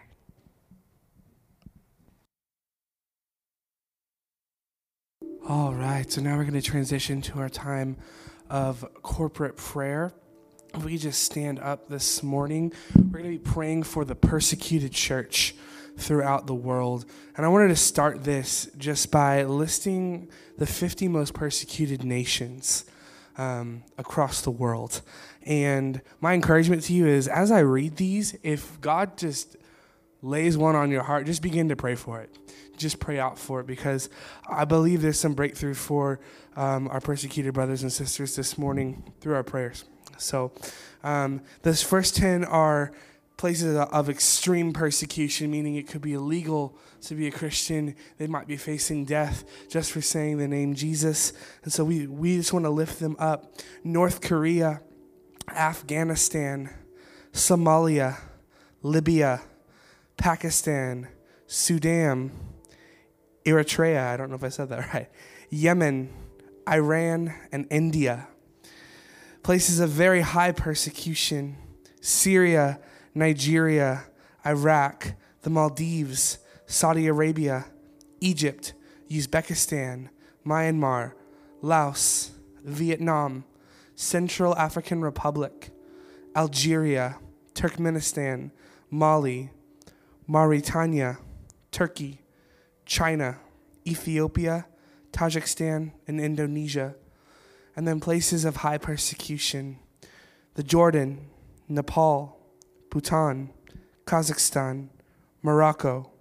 All 5.49 5.73
right, 5.73 6.11
so 6.11 6.21
now 6.21 6.37
we're 6.37 6.43
going 6.43 6.53
to 6.53 6.61
transition 6.61 7.23
to 7.23 7.39
our 7.39 7.49
time 7.49 7.97
of 8.51 8.87
corporate 9.01 9.57
prayer. 9.57 10.13
We 10.83 10.99
just 10.99 11.23
stand 11.23 11.57
up 11.57 11.87
this 11.87 12.21
morning, 12.21 12.71
we're 12.95 13.17
going 13.17 13.23
to 13.23 13.29
be 13.31 13.39
praying 13.39 13.81
for 13.81 14.05
the 14.05 14.13
persecuted 14.13 14.91
church 14.91 15.55
throughout 15.97 16.45
the 16.45 16.53
world. 16.53 17.05
And 17.35 17.47
I 17.47 17.49
wanted 17.49 17.69
to 17.69 17.75
start 17.77 18.23
this 18.23 18.69
just 18.77 19.09
by 19.09 19.43
listing 19.43 20.29
the 20.59 20.67
50 20.67 21.07
most 21.07 21.33
persecuted 21.33 22.03
nations 22.03 22.85
um, 23.35 23.83
across 23.97 24.41
the 24.41 24.51
world. 24.51 25.01
And 25.41 25.99
my 26.21 26.35
encouragement 26.35 26.83
to 26.83 26.93
you 26.93 27.07
is 27.07 27.27
as 27.27 27.49
I 27.51 27.61
read 27.61 27.95
these, 27.95 28.37
if 28.43 28.79
God 28.81 29.17
just 29.17 29.57
lays 30.21 30.57
one 30.57 30.75
on 30.75 30.91
your 30.91 31.03
heart, 31.03 31.25
just 31.25 31.41
begin 31.41 31.69
to 31.69 31.75
pray 31.75 31.95
for 31.95 32.19
it. 32.21 32.37
Just 32.77 32.99
pray 32.99 33.19
out 33.19 33.37
for 33.37 33.59
it 33.59 33.67
because 33.67 34.09
I 34.47 34.65
believe 34.65 35.01
there's 35.01 35.19
some 35.19 35.33
breakthrough 35.33 35.73
for 35.73 36.19
um, 36.55 36.87
our 36.89 37.01
persecuted 37.01 37.53
brothers 37.53 37.83
and 37.83 37.91
sisters 37.91 38.35
this 38.35 38.57
morning 38.57 39.11
through 39.21 39.35
our 39.35 39.43
prayers. 39.43 39.85
So, 40.17 40.51
um, 41.03 41.41
first 41.63 42.15
10 42.17 42.43
are 42.45 42.91
places 43.37 43.77
of 43.77 44.09
extreme 44.09 44.73
persecution, 44.73 45.49
meaning 45.49 45.75
it 45.75 45.87
could 45.87 46.01
be 46.01 46.13
illegal 46.13 46.77
to 47.01 47.15
be 47.15 47.27
a 47.27 47.31
Christian. 47.31 47.95
They 48.17 48.27
might 48.27 48.47
be 48.47 48.57
facing 48.57 49.05
death 49.05 49.45
just 49.69 49.93
for 49.93 50.01
saying 50.01 50.39
the 50.39 50.47
name 50.47 50.75
Jesus. 50.75 51.31
And 51.63 51.71
so 51.71 51.85
we, 51.85 52.05
we 52.05 52.35
just 52.35 52.51
want 52.51 52.65
to 52.65 52.69
lift 52.69 52.99
them 52.99 53.15
up. 53.17 53.53
North 53.81 54.19
Korea, 54.19 54.81
Afghanistan, 55.47 56.69
Somalia, 57.31 58.17
Libya, 58.83 59.41
Pakistan, 60.19 61.07
Sudan, 61.47 62.31
Eritrea, 63.45 64.05
I 64.05 64.17
don't 64.17 64.29
know 64.29 64.35
if 64.35 64.43
I 64.43 64.49
said 64.49 64.69
that 64.69 64.87
right, 64.93 65.09
Yemen, 65.49 66.13
Iran, 66.69 67.33
and 67.51 67.65
India. 67.71 68.27
Places 69.41 69.79
of 69.79 69.89
very 69.89 70.21
high 70.21 70.51
persecution 70.51 71.57
Syria, 72.01 72.79
Nigeria, 73.15 74.05
Iraq, 74.45 75.15
the 75.41 75.49
Maldives, 75.49 76.39
Saudi 76.65 77.07
Arabia, 77.07 77.65
Egypt, 78.21 78.73
Uzbekistan, 79.09 80.09
Myanmar, 80.45 81.13
Laos, 81.61 82.31
Vietnam, 82.63 83.43
Central 83.95 84.55
African 84.55 85.01
Republic, 85.01 85.71
Algeria, 86.35 87.17
Turkmenistan, 87.53 88.51
Mali, 88.89 89.49
Mauritania, 90.29 91.17
Turkey, 91.71 92.21
China, 92.85 93.39
Ethiopia, 93.87 94.67
Tajikistan, 95.11 95.91
and 96.07 96.21
Indonesia. 96.21 96.93
And 97.75 97.87
then 97.87 97.99
places 97.99 98.45
of 98.45 98.57
high 98.57 98.77
persecution 98.77 99.79
the 100.53 100.61
Jordan, 100.61 101.29
Nepal, 101.67 102.37
Bhutan, 102.91 103.49
Kazakhstan, 104.05 104.89
Morocco, 105.41 106.11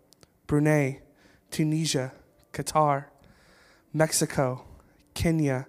Brunei, 0.47 1.01
Tunisia, 1.51 2.13
Qatar, 2.53 3.07
Mexico, 3.93 4.65
Kenya, 5.13 5.67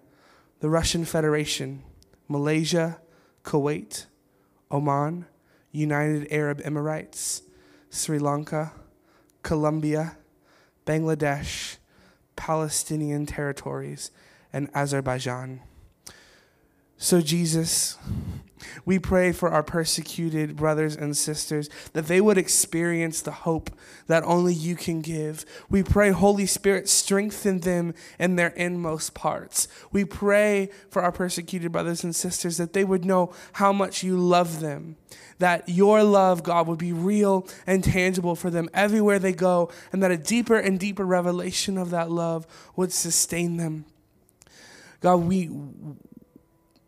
the 0.61 0.69
Russian 0.69 1.03
Federation, 1.03 1.83
Malaysia, 2.29 3.01
Kuwait, 3.43 4.05
Oman, 4.71 5.25
United 5.71 6.27
Arab 6.31 6.61
Emirates, 6.61 7.41
Sri 7.89 8.19
Lanka, 8.19 8.71
Colombia, 9.43 10.17
Bangladesh, 10.85 11.77
Palestinian 12.35 13.25
territories, 13.25 14.11
and 14.53 14.69
Azerbaijan. 14.73 15.61
So, 17.01 17.21
Jesus, 17.21 17.97
we 18.83 18.99
pray 18.99 19.31
for 19.31 19.49
our 19.49 19.63
persecuted 19.63 20.57
brothers 20.57 20.97
and 20.97 21.15
sisters 21.15 21.69
that 21.93 22.07
they 22.07 22.19
would 22.19 22.37
experience 22.37 23.21
the 23.21 23.31
hope 23.31 23.69
that 24.07 24.21
only 24.23 24.53
you 24.53 24.75
can 24.75 24.99
give. 24.99 25.45
We 25.69 25.81
pray, 25.81 26.09
Holy 26.09 26.45
Spirit, 26.45 26.89
strengthen 26.89 27.61
them 27.61 27.93
in 28.19 28.35
their 28.35 28.49
inmost 28.49 29.13
parts. 29.13 29.69
We 29.93 30.03
pray 30.03 30.71
for 30.89 31.01
our 31.01 31.13
persecuted 31.13 31.71
brothers 31.71 32.03
and 32.03 32.13
sisters 32.13 32.57
that 32.57 32.73
they 32.73 32.83
would 32.83 33.05
know 33.05 33.33
how 33.53 33.71
much 33.71 34.03
you 34.03 34.17
love 34.17 34.59
them, 34.59 34.97
that 35.37 35.69
your 35.69 36.03
love, 36.03 36.43
God, 36.43 36.67
would 36.67 36.79
be 36.79 36.91
real 36.91 37.47
and 37.65 37.81
tangible 37.81 38.35
for 38.35 38.49
them 38.49 38.67
everywhere 38.73 39.19
they 39.19 39.31
go, 39.31 39.71
and 39.93 40.03
that 40.03 40.11
a 40.11 40.17
deeper 40.17 40.57
and 40.57 40.77
deeper 40.77 41.05
revelation 41.05 41.77
of 41.77 41.91
that 41.91 42.11
love 42.11 42.45
would 42.75 42.91
sustain 42.91 43.55
them. 43.55 43.85
God, 44.99 45.15
we 45.21 45.49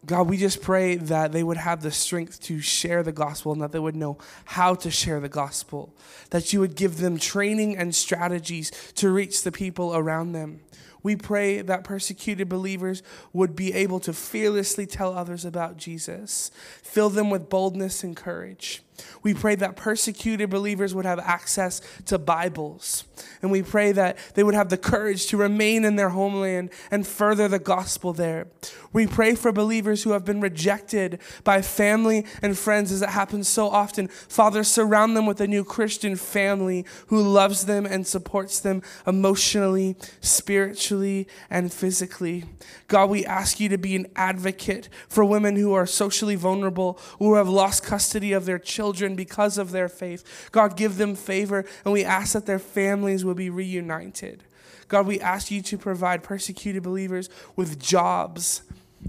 God, 0.05 0.27
we 0.29 0.38
just 0.38 0.62
pray 0.62 0.96
that 0.96 1.31
they 1.31 1.43
would 1.43 1.58
have 1.58 1.84
the 1.84 1.91
strength 1.91 2.41
to 2.43 2.60
share 2.60 3.03
the 3.03 3.12
gospel 3.12 3.51
and 3.51 3.62
that 3.62 3.72
they 3.72 3.79
would 3.79 3.96
know 3.96 4.17
how 4.46 4.74
to 4.75 4.89
share 4.89 5.20
the 5.20 5.29
gospel. 5.29 5.93
That 6.31 6.51
you 6.51 6.60
would 6.60 6.75
give 6.75 6.98
them 6.98 7.20
training 7.20 7.77
and 7.77 7.93
strategies 7.93 8.72
to 8.96 9.12
reach 9.12 9.43
the 9.43 9.51
people 9.51 9.96
around 9.96 10.31
them. 10.31 10.62
We 11.03 11.15
pray 11.15 11.62
that 11.62 11.84
persecuted 11.84 12.50
believers 12.50 13.03
would 13.34 13.55
be 13.55 13.74
able 13.74 14.00
to 14.01 14.13
fearlessly 14.13 14.86
tell 14.86 15.17
others 15.17 15.46
about 15.46 15.77
Jesus, 15.77 16.51
fill 16.84 17.10
them 17.10 17.29
with 17.29 17.50
boldness 17.50 18.03
and 18.03 18.15
courage. 18.15 18.84
We 19.24 19.34
pray 19.34 19.55
that 19.55 19.75
persecuted 19.75 20.50
believers 20.50 20.93
would 20.93 21.05
have 21.05 21.20
access 21.20 21.81
to 22.05 22.17
Bibles. 22.17 23.05
And 23.41 23.51
we 23.51 23.62
pray 23.62 23.91
that 23.91 24.17
they 24.34 24.43
would 24.43 24.55
have 24.55 24.70
the 24.70 24.77
courage 24.77 25.27
to 25.27 25.38
remain 25.38 25.86
in 25.86 25.96
their 25.96 26.10
homeland 26.10 26.72
and 26.89 27.05
further 27.05 27.48
the 27.48 27.60
gospel 27.60 28.13
there. 28.13 28.48
We 28.93 29.08
pray 29.08 29.36
for 29.36 29.51
believers 29.51 30.03
who 30.03 30.12
have 30.12 30.25
been 30.25 30.41
rejected 30.41 31.20
by 31.43 31.62
family 31.62 32.25
and 32.41 32.58
friends, 32.58 32.91
as 32.91 33.01
it 33.01 33.10
happens 33.10 33.48
so 33.48 33.67
often. 33.67 34.08
Father, 34.08 34.63
surround 34.63 35.15
them 35.15 35.25
with 35.25 35.39
a 35.41 35.48
new 35.48 35.63
Christian 35.63 36.15
family 36.15 36.86
who 37.08 37.22
loves 37.22 37.65
them 37.65 37.86
and 37.86 38.05
supports 38.05 38.60
them 38.60 38.81
emotionally, 39.08 39.96
spiritually, 40.20 41.27
and 41.50 41.72
physically. 41.72 42.46
God, 42.88 43.10
we 43.10 43.25
ask 43.25 43.60
you 43.60 43.70
to 43.70 43.77
be 43.77 43.96
an 43.96 44.08
advocate 44.15 44.89
for 45.08 45.24
women 45.24 45.55
who 45.55 45.74
are 45.74 45.86
socially 45.86 46.36
vulnerable, 46.36 47.00
who 47.20 47.36
have 47.36 47.48
lost 47.48 47.84
custody 47.84 48.34
of 48.34 48.46
their 48.46 48.60
children 48.60 48.90
because 49.15 49.57
of 49.57 49.71
their 49.71 49.89
faith. 49.89 50.50
God, 50.51 50.75
give 50.77 50.98
them 50.98 51.15
favor, 51.15 51.65
and 51.83 51.93
we 51.93 52.03
ask 52.03 52.33
that 52.33 52.45
their 52.45 52.60
families 52.60 53.24
will 53.24 53.33
be 53.33 53.50
reunited. 53.50 54.43
God, 54.88 55.07
we 55.07 55.21
ask 55.21 55.51
you 55.51 55.62
to 55.62 55.77
provide 55.77 56.24
persecuted 56.24 56.83
believers 56.83 57.29
with 57.55 57.79
jobs 57.79 58.63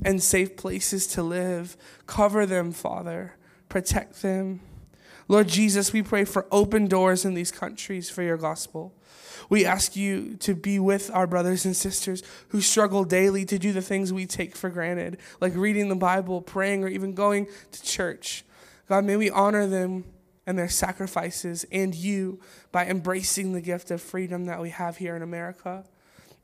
and 0.04 0.22
safe 0.22 0.56
places 0.56 1.06
to 1.08 1.22
live. 1.22 1.76
Cover 2.06 2.46
them, 2.46 2.72
Father. 2.72 3.34
Protect 3.68 4.22
them. 4.22 4.60
Lord 5.28 5.48
Jesus, 5.48 5.92
we 5.92 6.02
pray 6.02 6.24
for 6.24 6.46
open 6.52 6.86
doors 6.86 7.24
in 7.24 7.34
these 7.34 7.50
countries 7.50 8.10
for 8.10 8.22
your 8.22 8.36
gospel. 8.36 8.94
We 9.48 9.64
ask 9.64 9.96
you 9.96 10.36
to 10.36 10.54
be 10.54 10.78
with 10.78 11.10
our 11.12 11.26
brothers 11.26 11.64
and 11.64 11.76
sisters 11.76 12.22
who 12.48 12.60
struggle 12.60 13.04
daily 13.04 13.44
to 13.46 13.58
do 13.58 13.72
the 13.72 13.82
things 13.82 14.12
we 14.12 14.26
take 14.26 14.56
for 14.56 14.70
granted, 14.70 15.18
like 15.40 15.54
reading 15.56 15.88
the 15.88 15.96
Bible, 15.96 16.40
praying, 16.42 16.84
or 16.84 16.88
even 16.88 17.14
going 17.14 17.48
to 17.72 17.82
church. 17.82 18.44
God, 18.92 19.06
may 19.06 19.16
we 19.16 19.30
honor 19.30 19.66
them 19.66 20.04
and 20.44 20.58
their 20.58 20.68
sacrifices 20.68 21.64
and 21.72 21.94
you 21.94 22.40
by 22.72 22.84
embracing 22.84 23.54
the 23.54 23.62
gift 23.62 23.90
of 23.90 24.02
freedom 24.02 24.44
that 24.44 24.60
we 24.60 24.68
have 24.68 24.98
here 24.98 25.16
in 25.16 25.22
America 25.22 25.86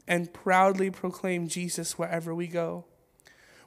and 0.07 0.33
proudly 0.33 0.91
proclaim 0.91 1.47
Jesus 1.47 1.99
wherever 1.99 2.35
we 2.35 2.47
go. 2.47 2.87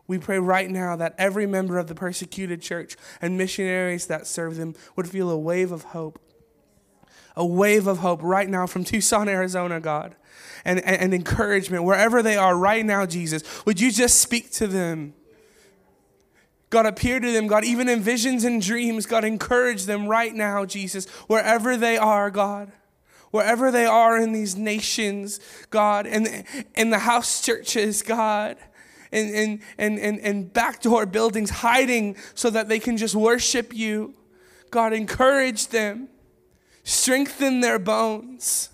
We 0.07 0.17
pray 0.17 0.39
right 0.39 0.67
now 0.67 0.95
that 0.95 1.13
every 1.19 1.45
member 1.45 1.77
of 1.77 1.89
the 1.89 1.93
persecuted 1.93 2.63
church 2.63 2.97
and 3.21 3.37
missionaries 3.37 4.07
that 4.07 4.25
serve 4.25 4.55
them 4.55 4.73
would 4.95 5.07
feel 5.07 5.29
a 5.29 5.37
wave 5.37 5.71
of 5.71 5.83
hope. 5.83 6.19
A 7.35 7.45
wave 7.45 7.85
of 7.85 7.99
hope 7.99 8.23
right 8.23 8.49
now 8.49 8.65
from 8.65 8.83
Tucson, 8.83 9.29
Arizona, 9.29 9.79
God, 9.79 10.15
and, 10.65 10.79
and, 10.79 10.99
and 10.99 11.13
encouragement 11.13 11.83
wherever 11.83 12.23
they 12.23 12.35
are 12.35 12.57
right 12.57 12.83
now, 12.83 13.05
Jesus. 13.05 13.43
Would 13.63 13.79
you 13.79 13.91
just 13.91 14.19
speak 14.19 14.49
to 14.53 14.65
them? 14.65 15.13
God, 16.71 16.85
appear 16.85 17.19
to 17.19 17.31
them, 17.33 17.47
God, 17.47 17.65
even 17.65 17.89
in 17.89 17.99
visions 17.99 18.45
and 18.45 18.61
dreams. 18.61 19.05
God, 19.05 19.25
encourage 19.25 19.83
them 19.83 20.07
right 20.07 20.33
now, 20.33 20.65
Jesus, 20.65 21.05
wherever 21.27 21.75
they 21.75 21.97
are, 21.97 22.31
God. 22.31 22.71
Wherever 23.31 23.71
they 23.71 23.85
are 23.85 24.17
in 24.17 24.31
these 24.31 24.55
nations, 24.55 25.39
God, 25.69 26.05
in, 26.05 26.45
in 26.75 26.89
the 26.89 26.99
house 26.99 27.41
churches, 27.41 28.01
God, 28.01 28.57
in, 29.11 29.61
in, 29.77 29.97
in, 29.97 30.19
in 30.19 30.47
backdoor 30.47 31.05
buildings, 31.05 31.49
hiding 31.49 32.15
so 32.35 32.49
that 32.49 32.69
they 32.69 32.79
can 32.79 32.97
just 32.97 33.15
worship 33.15 33.73
you. 33.73 34.13
God, 34.69 34.93
encourage 34.93 35.67
them, 35.67 36.07
strengthen 36.83 37.59
their 37.59 37.79
bones. 37.79 38.69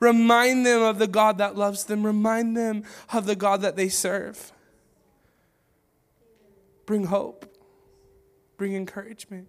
Remind 0.00 0.64
them 0.64 0.82
of 0.82 0.98
the 0.98 1.06
God 1.06 1.38
that 1.38 1.56
loves 1.56 1.84
them. 1.84 2.04
Remind 2.04 2.56
them 2.56 2.82
of 3.12 3.26
the 3.26 3.36
God 3.36 3.60
that 3.60 3.76
they 3.76 3.88
serve 3.90 4.52
bring 6.86 7.04
hope, 7.04 7.46
bring 8.56 8.74
encouragement. 8.74 9.48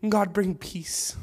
And 0.00 0.12
God, 0.12 0.32
bring 0.32 0.54
peace. 0.54 1.16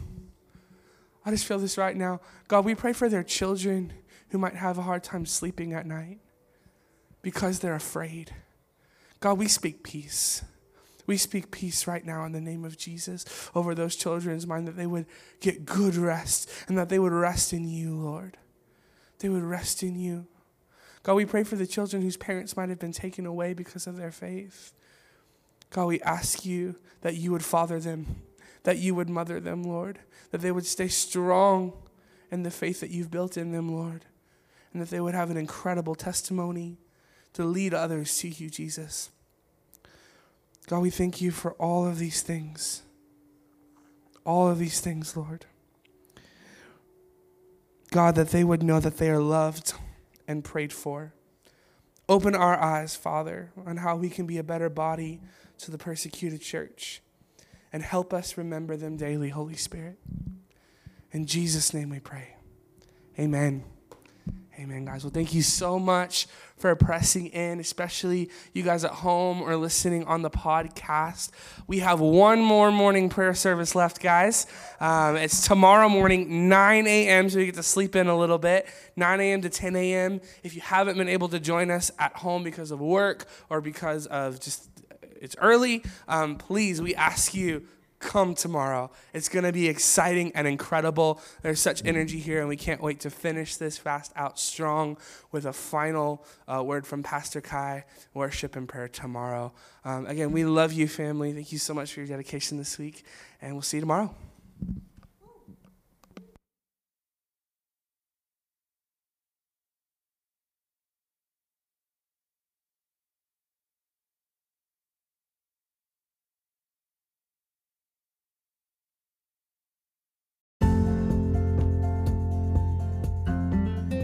I 1.25 1.31
just 1.31 1.45
feel 1.45 1.59
this 1.59 1.77
right 1.77 1.95
now. 1.95 2.19
God, 2.47 2.65
we 2.65 2.75
pray 2.75 2.93
for 2.93 3.07
their 3.07 3.23
children 3.23 3.93
who 4.29 4.37
might 4.37 4.55
have 4.55 4.77
a 4.77 4.81
hard 4.83 5.03
time 5.03 5.25
sleeping 5.25 5.73
at 5.73 5.85
night 5.85 6.19
because 7.21 7.59
they're 7.59 7.75
afraid. 7.75 8.33
God, 9.19 9.37
we 9.37 9.47
speak 9.47 9.83
peace. 9.83 10.43
We 11.07 11.17
speak 11.17 11.51
peace 11.51 11.87
right 11.87 12.05
now 12.05 12.25
in 12.25 12.31
the 12.31 12.41
name 12.41 12.65
of 12.65 12.77
Jesus 12.77 13.25
over 13.55 13.73
those 13.73 13.95
children's 13.95 14.45
mind 14.45 14.67
that 14.67 14.75
they 14.75 14.87
would 14.87 15.05
get 15.39 15.65
good 15.65 15.95
rest 15.95 16.49
and 16.67 16.77
that 16.77 16.89
they 16.89 16.99
would 16.99 17.13
rest 17.13 17.53
in 17.53 17.67
you, 17.67 17.95
Lord. 17.95 18.37
They 19.19 19.29
would 19.29 19.43
rest 19.43 19.83
in 19.83 19.97
you. 19.97 20.27
God, 21.03 21.13
we 21.13 21.25
pray 21.25 21.43
for 21.43 21.55
the 21.55 21.67
children 21.67 22.01
whose 22.01 22.17
parents 22.17 22.57
might 22.57 22.69
have 22.69 22.79
been 22.79 22.91
taken 22.91 23.25
away 23.25 23.53
because 23.53 23.87
of 23.87 23.97
their 23.97 24.11
faith. 24.11 24.73
God, 25.75 25.87
we 25.87 25.99
ask 26.03 26.45
you 26.45 26.75
that 27.01 27.15
you 27.15 27.33
would 27.33 27.43
father 27.43 27.81
them, 27.81 28.21
that 28.63 28.77
you 28.77 28.95
would 28.95 29.09
mother 29.09 29.41
them, 29.41 29.61
Lord, 29.61 29.99
that 30.31 30.39
they 30.39 30.49
would 30.49 30.65
stay 30.65 30.87
strong 30.87 31.73
in 32.31 32.43
the 32.43 32.49
faith 32.49 32.79
that 32.79 32.91
you've 32.91 33.11
built 33.11 33.35
in 33.35 33.51
them, 33.51 33.75
Lord, 33.75 34.05
and 34.71 34.81
that 34.81 34.89
they 34.89 35.01
would 35.01 35.13
have 35.13 35.29
an 35.29 35.35
incredible 35.35 35.93
testimony 35.93 36.77
to 37.33 37.43
lead 37.43 37.73
others 37.73 38.17
to 38.19 38.29
you, 38.29 38.49
Jesus. 38.49 39.11
God, 40.67 40.79
we 40.79 40.89
thank 40.89 41.19
you 41.19 41.29
for 41.29 41.51
all 41.55 41.85
of 41.85 41.99
these 41.99 42.21
things. 42.21 42.81
All 44.25 44.47
of 44.47 44.59
these 44.59 44.79
things, 44.79 45.17
Lord. 45.17 45.45
God, 47.91 48.15
that 48.15 48.29
they 48.29 48.45
would 48.45 48.63
know 48.63 48.79
that 48.79 48.95
they 48.95 49.09
are 49.09 49.19
loved 49.19 49.73
and 50.25 50.41
prayed 50.41 50.71
for. 50.71 51.11
Open 52.07 52.33
our 52.33 52.57
eyes, 52.57 52.95
Father, 52.95 53.51
on 53.65 53.75
how 53.75 53.97
we 53.97 54.09
can 54.09 54.25
be 54.25 54.37
a 54.37 54.43
better 54.43 54.69
body 54.69 55.19
to 55.59 55.71
the 55.71 55.77
persecuted 55.77 56.41
church 56.41 57.01
and 57.71 57.83
help 57.83 58.13
us 58.13 58.37
remember 58.37 58.77
them 58.77 58.97
daily, 58.97 59.29
Holy 59.29 59.55
Spirit. 59.55 59.97
In 61.11 61.25
Jesus' 61.25 61.73
name 61.73 61.89
we 61.89 61.99
pray. 61.99 62.35
Amen. 63.19 63.63
Amen, 64.57 64.85
guys. 64.85 65.03
Well, 65.03 65.11
thank 65.11 65.33
you 65.33 65.41
so 65.41 65.77
much 65.77 66.27
for 66.57 66.73
pressing 66.77 67.27
in, 67.27 67.59
especially 67.59 68.29
you 68.53 68.63
guys 68.63 68.85
at 68.85 68.91
home 68.91 69.41
or 69.41 69.57
listening 69.57 70.05
on 70.05 70.21
the 70.21 70.29
podcast. 70.29 71.31
We 71.67 71.79
have 71.79 71.99
one 71.99 72.39
more 72.39 72.71
morning 72.71 73.09
prayer 73.09 73.33
service 73.33 73.75
left, 73.75 74.01
guys. 74.01 74.47
Um, 74.79 75.17
it's 75.17 75.45
tomorrow 75.45 75.89
morning, 75.89 76.47
9 76.47 76.87
a.m., 76.87 77.29
so 77.29 77.39
you 77.39 77.47
get 77.47 77.55
to 77.55 77.63
sleep 77.63 77.97
in 77.97 78.07
a 78.07 78.17
little 78.17 78.37
bit. 78.37 78.65
9 78.95 79.19
a.m. 79.19 79.41
to 79.41 79.49
10 79.49 79.75
a.m. 79.75 80.21
If 80.43 80.55
you 80.55 80.61
haven't 80.61 80.97
been 80.97 81.09
able 81.09 81.27
to 81.29 81.39
join 81.39 81.69
us 81.69 81.91
at 81.99 82.13
home 82.13 82.43
because 82.43 82.71
of 82.71 82.79
work 82.79 83.25
or 83.49 83.59
because 83.59 84.05
of 84.07 84.39
just 84.39 84.69
it's 85.21 85.35
early. 85.39 85.83
Um, 86.07 86.37
please, 86.37 86.81
we 86.81 86.95
ask 86.95 87.33
you, 87.33 87.65
come 87.99 88.35
tomorrow. 88.35 88.91
It's 89.13 89.29
going 89.29 89.45
to 89.45 89.51
be 89.51 89.67
exciting 89.67 90.31
and 90.35 90.47
incredible. 90.47 91.19
There's 91.41 91.59
such 91.59 91.83
energy 91.85 92.19
here, 92.19 92.39
and 92.39 92.47
we 92.47 92.57
can't 92.57 92.81
wait 92.81 92.99
to 93.01 93.09
finish 93.09 93.55
this 93.55 93.77
fast 93.77 94.11
out 94.15 94.39
strong 94.39 94.97
with 95.31 95.45
a 95.45 95.53
final 95.53 96.23
uh, 96.47 96.63
word 96.63 96.85
from 96.85 97.03
Pastor 97.03 97.41
Kai, 97.41 97.85
worship 98.13 98.55
and 98.55 98.67
prayer 98.67 98.87
tomorrow. 98.87 99.53
Um, 99.83 100.05
again, 100.05 100.31
we 100.31 100.45
love 100.45 100.73
you, 100.73 100.87
family. 100.87 101.33
Thank 101.33 101.51
you 101.51 101.59
so 101.59 101.73
much 101.73 101.93
for 101.93 102.01
your 102.01 102.07
dedication 102.07 102.57
this 102.57 102.77
week, 102.77 103.03
and 103.41 103.53
we'll 103.53 103.61
see 103.61 103.77
you 103.77 103.81
tomorrow. 103.81 104.13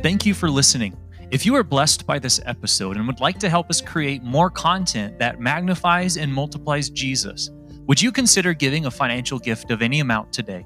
Thank 0.01 0.25
you 0.25 0.33
for 0.33 0.49
listening. 0.49 0.97
If 1.29 1.45
you 1.45 1.53
are 1.55 1.63
blessed 1.63 2.07
by 2.07 2.17
this 2.17 2.41
episode 2.47 2.97
and 2.97 3.05
would 3.05 3.19
like 3.19 3.37
to 3.37 3.49
help 3.49 3.69
us 3.69 3.81
create 3.81 4.23
more 4.23 4.49
content 4.49 5.19
that 5.19 5.39
magnifies 5.39 6.17
and 6.17 6.33
multiplies 6.33 6.89
Jesus, 6.89 7.51
would 7.85 8.01
you 8.01 8.11
consider 8.11 8.55
giving 8.55 8.87
a 8.87 8.91
financial 8.91 9.37
gift 9.37 9.69
of 9.69 9.83
any 9.83 9.99
amount 9.99 10.33
today? 10.33 10.65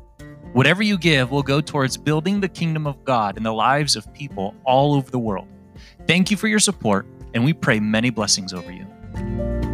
Whatever 0.54 0.84
you 0.84 0.98
give 0.98 1.32
will 1.32 1.44
go 1.44 1.60
towards 1.60 1.98
building 1.98 2.40
the 2.40 2.48
kingdom 2.48 2.88
of 2.88 3.04
God 3.04 3.36
in 3.36 3.44
the 3.44 3.52
lives 3.52 3.98
of 3.98 4.12
people 4.14 4.56
all 4.64 4.94
over 4.94 5.12
the 5.12 5.20
world. 5.20 5.50
Thank 6.08 6.32
you 6.32 6.38
for 6.38 6.48
your 6.48 6.60
support, 6.60 7.06
and 7.34 7.44
we 7.44 7.52
pray 7.52 7.82
many 7.82 8.12
blessings 8.12 8.54
over 8.54 8.72
you. 8.72 9.65